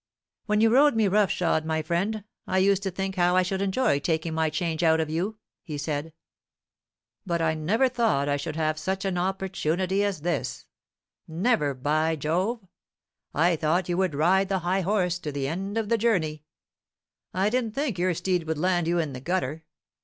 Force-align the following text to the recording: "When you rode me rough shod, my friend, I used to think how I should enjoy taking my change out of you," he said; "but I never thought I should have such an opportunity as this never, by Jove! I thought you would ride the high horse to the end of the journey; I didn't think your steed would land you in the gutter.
"When 0.47 0.61
you 0.61 0.71
rode 0.71 0.95
me 0.95 1.07
rough 1.07 1.29
shod, 1.29 1.63
my 1.63 1.83
friend, 1.83 2.23
I 2.47 2.57
used 2.57 2.81
to 2.81 2.89
think 2.89 3.17
how 3.17 3.35
I 3.35 3.43
should 3.43 3.61
enjoy 3.61 3.99
taking 3.99 4.33
my 4.33 4.49
change 4.49 4.81
out 4.81 4.99
of 4.99 5.11
you," 5.11 5.37
he 5.61 5.77
said; 5.77 6.11
"but 7.23 7.39
I 7.39 7.53
never 7.53 7.87
thought 7.87 8.27
I 8.27 8.35
should 8.35 8.55
have 8.55 8.79
such 8.79 9.05
an 9.05 9.15
opportunity 9.19 10.03
as 10.03 10.21
this 10.21 10.65
never, 11.27 11.75
by 11.75 12.15
Jove! 12.15 12.65
I 13.35 13.55
thought 13.55 13.89
you 13.89 13.97
would 13.97 14.15
ride 14.15 14.49
the 14.49 14.57
high 14.65 14.81
horse 14.81 15.19
to 15.19 15.31
the 15.31 15.47
end 15.47 15.77
of 15.77 15.87
the 15.89 15.99
journey; 15.99 16.45
I 17.31 17.51
didn't 17.51 17.75
think 17.75 17.99
your 17.99 18.15
steed 18.15 18.45
would 18.47 18.57
land 18.57 18.87
you 18.87 18.97
in 18.97 19.13
the 19.13 19.21
gutter. 19.21 19.65